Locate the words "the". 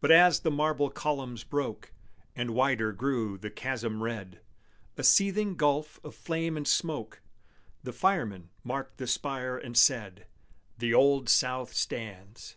0.40-0.50, 3.38-3.48, 7.84-7.92, 8.98-9.06, 10.78-10.92